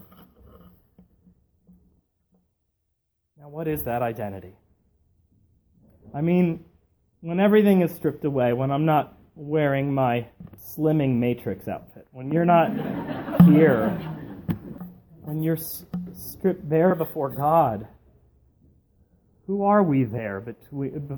[3.36, 4.54] Now, what is that identity?
[6.14, 6.64] I mean,
[7.20, 12.44] when everything is stripped away, when I'm not wearing my slimming matrix outfit, when you're
[12.44, 12.70] not
[13.44, 13.88] here,
[15.22, 15.58] when you're
[16.14, 17.88] stripped bare before God,
[19.48, 20.38] who are we there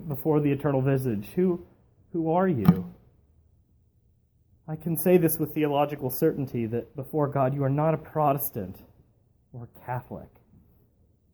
[0.08, 1.26] before the eternal visage?
[1.36, 1.66] Who,
[2.14, 2.94] who are you?
[4.70, 8.76] I can say this with theological certainty that before God, you are not a Protestant
[9.54, 10.28] or Catholic.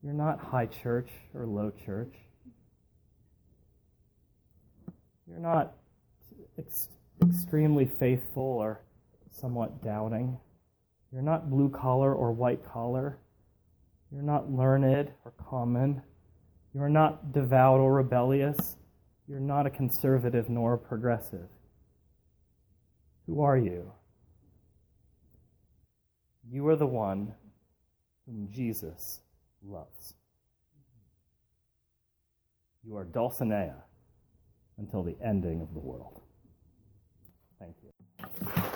[0.05, 2.15] You're not high church or low church.
[5.27, 5.75] You're not
[6.59, 6.91] ex-
[7.29, 8.83] extremely faithful or
[9.33, 10.39] somewhat doubting.
[11.13, 13.19] You're not blue collar or white collar.
[14.13, 16.03] You're not learned or common.
[16.73, 18.77] You're not devout or rebellious.
[19.27, 21.49] You're not a conservative nor a progressive.
[23.27, 23.91] Who are you?
[26.51, 27.35] You are the one
[28.27, 29.21] whom Jesus
[29.63, 30.15] loves.
[32.87, 33.77] You are Dulcinea
[34.79, 36.21] until the ending of the world.
[37.59, 38.74] Thank you.